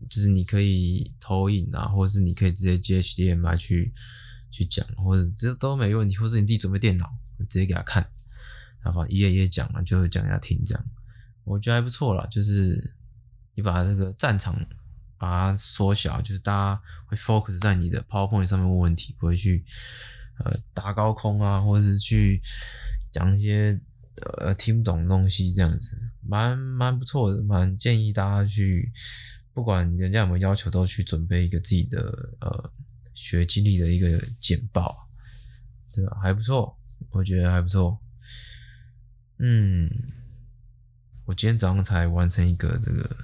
[0.09, 3.93] 就是你可以投影啊，或是你可以直接接 HDMI 去
[4.51, 7.13] 去讲，或者这都没问题，或是你自己准备电脑
[7.49, 8.09] 直接给他看，
[8.83, 10.85] 然后一页一页讲了，就讲给他听这样，
[11.43, 12.95] 我觉得还不错啦，就是
[13.55, 14.55] 你把这个战场。
[15.15, 19.63] 把它缩小，就是大家会 focus 在你的 PowerPoint 上面问问题，不会去
[20.39, 22.41] 呃打高空啊，或者是去
[23.11, 23.79] 讲一些
[24.37, 28.91] 呃听不懂的东西这样子，蛮蛮不错的，蛮建议大家去，
[29.53, 31.99] 不管人家有没有要求，都去准备一个自己的
[32.41, 32.71] 呃
[33.13, 35.09] 学经历的一个简报，
[35.91, 36.17] 对吧？
[36.21, 36.77] 还不错，
[37.11, 37.99] 我觉得还不错。
[39.39, 39.89] 嗯，
[41.25, 43.17] 我今天早上才完成一个这个。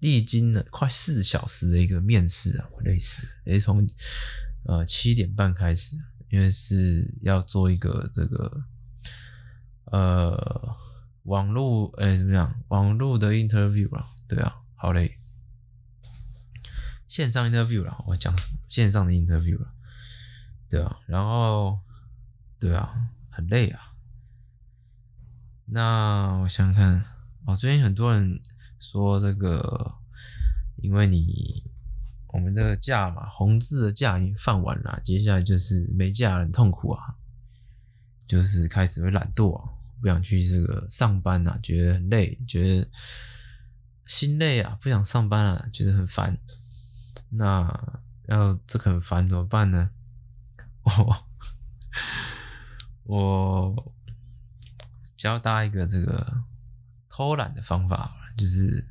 [0.00, 3.86] 历经了快四小时的一个面试啊，类似也是从
[4.64, 5.94] 呃七点半开始，
[6.30, 8.64] 因为是要做一个这个
[9.84, 10.76] 呃
[11.24, 12.62] 网络哎、怎么样？
[12.68, 15.18] 网络的 interview 了，对啊，好累，
[17.06, 18.58] 线上 interview 啦，我讲什么？
[18.68, 19.72] 线上的 interview 啦，
[20.68, 21.80] 对啊，然后
[22.58, 23.92] 对啊，很累啊。
[25.66, 27.04] 那我想想看，
[27.44, 28.40] 哦，最近很多人。
[28.82, 29.96] 说这个，
[30.76, 31.69] 因为你
[32.32, 37.16] 我们这个假嘛，红字的假已经放完了，接下来就是没假很痛苦啊，
[38.26, 39.68] 就是开始会懒惰啊，
[40.00, 42.88] 不想去这个上班啊，觉得很累，觉得
[44.06, 46.38] 心累啊，不想上班啊，觉得很烦。
[47.30, 49.90] 那要这很烦怎么办呢？
[50.82, 51.26] 我
[53.04, 53.92] 我
[55.16, 56.44] 教大家一个这个
[57.08, 58.16] 偷懒的方法。
[58.36, 58.86] 就是，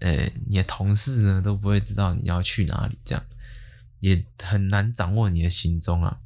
[0.00, 3.24] 呃、你的同事呢都不会知道你要去哪里，这样
[4.00, 6.18] 也很难掌握你的行踪啊。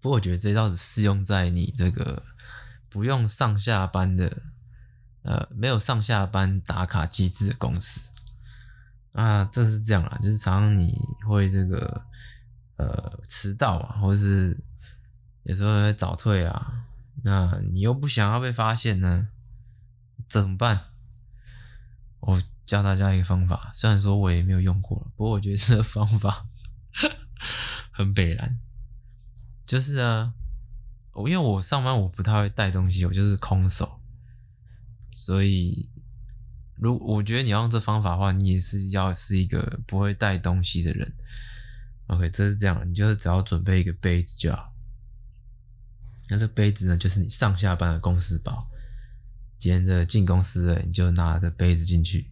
[0.00, 2.22] 不过我觉得这倒是适用在你这个
[2.88, 4.42] 不用上下班的，
[5.22, 8.10] 呃，没有上下班打卡机制的公司
[9.12, 9.44] 啊。
[9.44, 12.04] 这是这样啦，就是常常你会这个
[12.76, 14.58] 呃迟到啊，或者是
[15.44, 16.84] 有时候会早退啊，
[17.22, 19.28] 那你又不想要被发现呢？
[20.28, 20.89] 怎么办？
[22.20, 26.46] 我教大家一个方法，虽然说我也没有用过，不过我觉得这个方法
[27.90, 28.58] 很北烂。
[29.66, 30.34] 就是啊，
[31.12, 34.00] 我因为我上班我不太会带东西，我就是空手，
[35.12, 35.90] 所以
[36.76, 41.12] 如我觉得你要用这方法的话，你也是要是一个不会带东西的人。
[42.08, 44.72] OK，这是这样，你就是只要准备一个杯子就好。
[46.28, 48.69] 那这杯子呢，就是你上下班的公司包。
[49.60, 52.30] 今天这个进公司了，你就拿着杯子进去。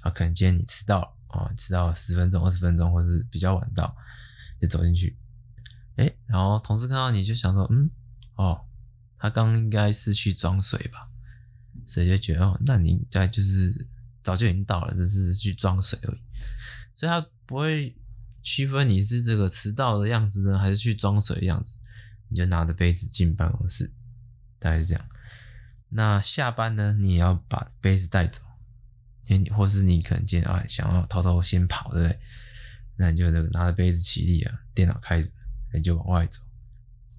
[0.00, 3.96] 啊，可能今天你迟到了啊，迟到十分钟、二十分钟，或是比较晚到，
[4.60, 5.16] 就走进去。
[5.94, 7.88] 哎，然后同事看到你就想说，嗯，
[8.34, 8.60] 哦，
[9.16, 11.08] 他刚应该是去装水吧？
[11.86, 13.86] 所以就觉得，哦，那你应该就是
[14.22, 16.18] 早就已经到了，只是去装水而已。
[16.96, 17.96] 所以他不会
[18.42, 21.78] 区分你是这个迟到的样子呢，还是去装水的样子。
[22.28, 23.92] 你就拿着杯子进办公室，
[24.58, 25.08] 大概是这样。
[25.96, 28.42] 那下班呢，你也要把杯子带走，
[29.28, 32.18] 因为你或是你可能今天啊想要偷偷先跑，对不对？
[32.96, 35.30] 那你就拿着杯子起立啊，电脑开着，
[35.72, 36.40] 你就往外走。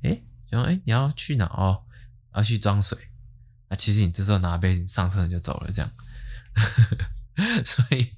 [0.04, 1.84] 诶，然后诶，你要去哪哦？
[2.36, 2.98] 要去装水。
[3.70, 5.90] 那其实你这时候拿杯子上车你就走了，这样。
[7.64, 8.12] 所以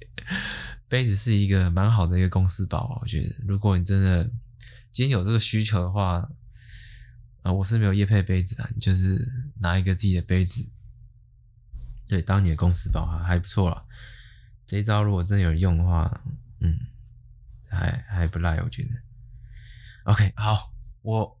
[0.88, 3.36] 杯子是一个蛮好的一个公司宝，我觉得。
[3.46, 4.24] 如果你真的
[4.90, 6.28] 今天有这个需求的话。
[7.42, 9.26] 啊，我是没有夜配杯子啊，你就是
[9.60, 10.70] 拿一个自己的杯子，
[12.06, 13.84] 对，当你的公司包还还不错啦。
[14.66, 16.22] 这一招如果真有人用的话，
[16.60, 16.78] 嗯，
[17.68, 18.90] 还还不赖，我觉得。
[20.04, 20.72] OK，好，
[21.02, 21.40] 我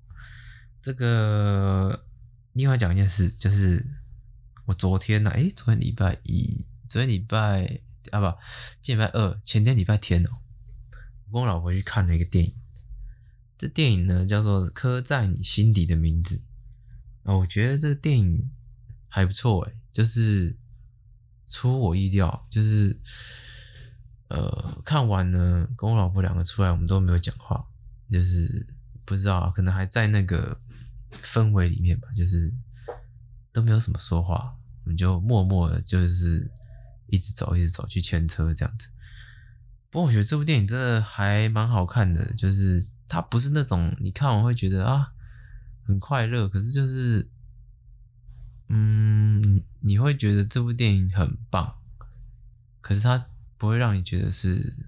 [0.80, 2.06] 这个
[2.52, 3.84] 另外讲一件事，就是
[4.66, 7.80] 我昨天呢，诶，昨天礼拜一，昨天礼拜
[8.12, 8.38] 啊不，
[8.80, 10.30] 今天礼拜二，前天礼拜天哦，
[11.26, 12.54] 我跟我老婆去看了一个电影。
[13.58, 16.36] 这电影呢叫做《刻在你心底的名字》
[17.28, 18.48] 啊，我觉得这个电影
[19.08, 20.56] 还不错诶，就是
[21.48, 23.00] 出我意料，就是
[24.28, 27.66] 呃看完呢，跟我老婆两个出来，我们都没有讲话，
[28.08, 28.64] 就是
[29.04, 30.60] 不知道可能还在那个
[31.10, 32.54] 氛围里面吧，就是
[33.52, 36.48] 都没有什么说话，我们就默默的，就是
[37.08, 38.88] 一直走，一直走去牵车这样子。
[39.90, 42.86] 不过我觉得这部电影真的还蛮好看的，就是。
[43.08, 45.12] 它不是那种你看完会觉得啊
[45.84, 47.28] 很快乐，可是就是
[48.68, 51.78] 嗯，你你会觉得这部电影很棒，
[52.82, 54.86] 可是它不会让你觉得是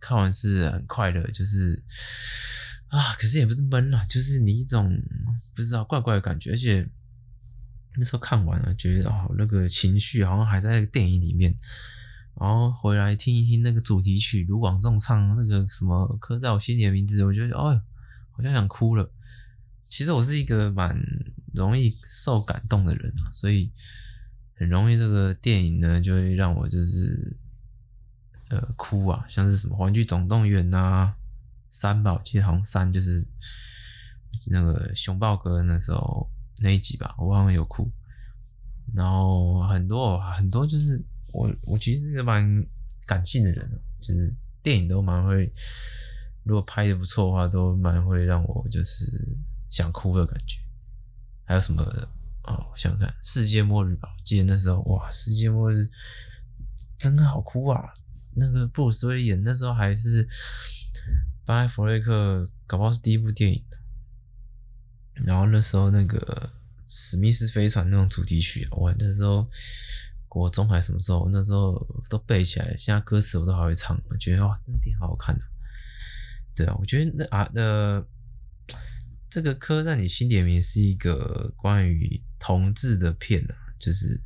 [0.00, 1.82] 看完是很快乐，就是
[2.88, 5.00] 啊，可是也不是闷啦，就是你一种
[5.54, 6.88] 不知道怪怪的感觉，而且
[7.96, 11.54] 那时候看完了，觉得哦，那个情绪好像还在电影里面。
[12.40, 17.80] 然后回来听一听那个主题曲，卢广仲唱那个什么《刻在我心里的名字》，我觉得哦，
[18.30, 19.08] 好像想哭了。
[19.88, 20.98] 其实我是一个蛮
[21.54, 23.70] 容易受感动的人啊，所以
[24.54, 27.36] 很容易这个电影呢就会让我就是
[28.48, 31.14] 呃哭啊，像是什么《玩具总动员》呐，
[31.68, 33.28] 三宝》其实好像三就是
[34.46, 36.28] 那个熊抱哥那时候
[36.60, 37.92] 那一集吧，我好像有哭。
[38.94, 41.04] 然后很多很多就是。
[41.32, 42.66] 我我其实是个蛮
[43.06, 45.52] 感性的人，就是电影都蛮会，
[46.44, 49.04] 如果拍的不错的话，都蛮会让我就是
[49.70, 50.58] 想哭的感觉。
[51.44, 51.82] 还有什么
[52.44, 52.66] 哦？
[52.70, 54.08] 我想想看，世界末日吧。
[54.16, 55.88] 我记得那时候哇，世界末日
[56.96, 57.92] 真的好哭啊！
[58.34, 60.28] 那个布鲁斯威演那时候还是
[61.44, 63.64] 班艾佛列克，搞不好是第一部电影。
[65.26, 69.48] 然后那时候那个史密斯飞船那种主题曲，哇，那时候。
[70.32, 71.28] 国中还是什么时候？
[71.30, 74.00] 那时候都背起来，现在歌词我都还会唱。
[74.08, 75.42] 我觉得哇，真的挺好看的。
[76.54, 78.02] 对啊，我觉得那啊那
[79.28, 84.18] 这个刻在你心里面是一个关于同志的片啊，就是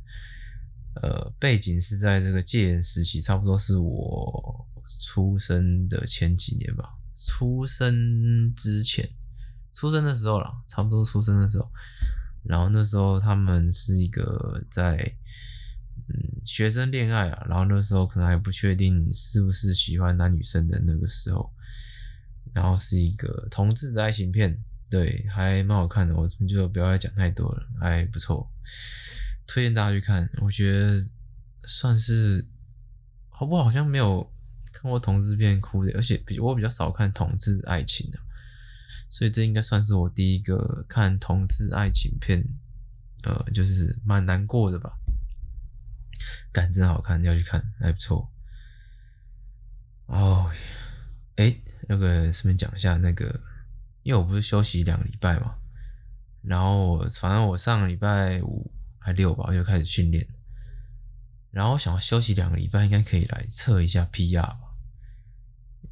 [1.01, 4.65] 呃背景是在这个戒严时期，差不多是我
[5.01, 6.85] 出生的前几年吧，
[7.17, 9.09] 出生之前，
[9.73, 11.69] 出生的时候啦，差不多出生的时候。
[12.45, 15.17] 然后那时候他们是一个在。
[16.09, 21.51] 嗯，学生恋爱啊，然后那时候可能还不确定是不是喜欢男女生的那个时候，
[22.53, 24.57] 然后是一个同志的爱情片，
[24.89, 26.15] 对，还蛮好看的。
[26.15, 28.49] 我这边就不要再讲太多了，还不错，
[29.45, 30.29] 推荐大家去看。
[30.41, 31.05] 我觉得
[31.65, 32.47] 算是，
[33.27, 33.65] 好不好？
[33.65, 34.33] 好像没有
[34.71, 38.19] 看过同志片哭的，而且比我比较少看同志爱情的，
[39.09, 42.41] 所以这应该算是我第一个看同志爱情片，
[43.23, 44.91] 呃，就是蛮难过的吧。
[46.51, 48.31] 感真好看，要去看，还不错。
[50.05, 50.49] 哦，
[51.35, 51.55] 哎，
[51.89, 53.41] 那个顺便讲一下那个，
[54.03, 55.55] 因为我不是休息两个礼拜嘛，
[56.41, 60.25] 然后我反正我上个礼拜五还六吧，我就开始训练，
[61.51, 64.59] 然后我想要休息两个礼拜，应该可以来测一下 PR 吧，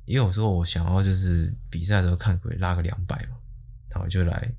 [0.06, 3.36] 因为我说我想要就是比赛的时候看可以拉个两百嘛，
[3.90, 4.50] 然后就来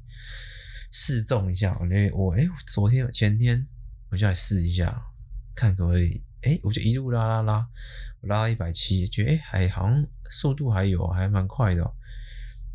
[0.92, 1.74] 试重一下。
[1.80, 3.66] 我那我哎，昨天前天
[4.10, 5.02] 我就来试一下。
[5.56, 6.22] 看可不可以？
[6.42, 7.68] 哎、我就一路拉拉拉，
[8.20, 11.92] 我拉到一百七，觉得哎、还好像速度还有，还蛮快的。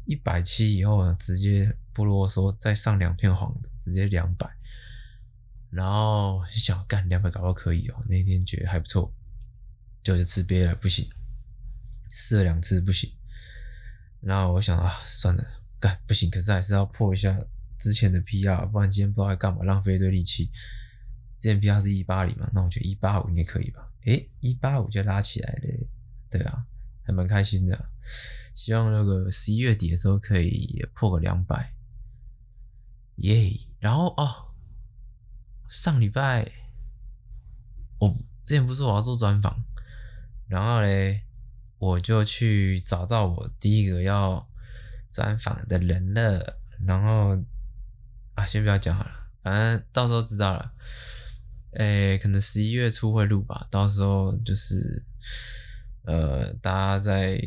[0.06, 4.50] 一百七以后呢，直接不啰嗦，再上两片黄的，直接两百。
[5.70, 8.04] 然后就想干两百，搞到可以哦。
[8.10, 9.14] 那天觉得还不错，
[10.04, 11.08] 就是吃瘪了，不行，
[12.10, 13.10] 试了两次不行。
[14.20, 15.46] 然后我想啊，算了，
[15.80, 17.40] 干不行，可是还是要破一下
[17.78, 20.52] 之前的 PR，不然今天不知道还干嘛，浪费一堆力气。
[21.42, 23.92] 之前 PR 是一八零嘛，那我觉得一八五应该可以吧？
[24.06, 25.88] 诶，一八五就拉起来了，
[26.30, 26.64] 对啊，
[27.02, 27.90] 还蛮开心的。
[28.54, 31.74] 希望那个十一月底的时候可以破个两百，
[33.16, 33.60] 耶！
[33.80, 34.54] 然后哦，
[35.68, 36.52] 上礼拜
[37.98, 38.16] 我
[38.46, 39.64] 之前不是我要做专访，
[40.48, 41.24] 然后嘞，
[41.80, 44.48] 我就去找到我第一个要
[45.12, 46.60] 专访的人了。
[46.86, 47.44] 然后
[48.36, 49.12] 啊，先不要讲好了，
[49.42, 50.72] 反正到时候知道了。
[51.74, 55.04] 诶、可能十一月初会录吧，到时候就是，
[56.04, 57.40] 呃，大家再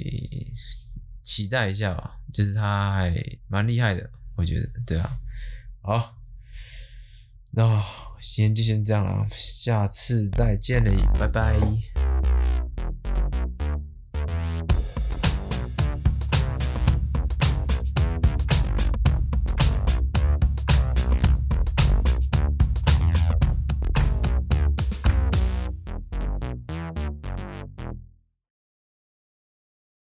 [1.23, 2.19] 期待一下吧。
[2.33, 3.15] 就是他还
[3.47, 5.19] 蛮厉害的，我觉得，对啊。
[5.83, 6.17] 好，
[7.51, 7.85] 那
[8.21, 12.14] 今天就先这样了，下次再见了，拜拜。